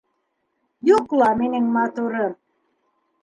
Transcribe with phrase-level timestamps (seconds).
[0.89, 2.35] Йоҡла, минең матурым!